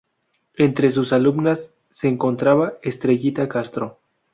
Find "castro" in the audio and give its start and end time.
3.47-3.99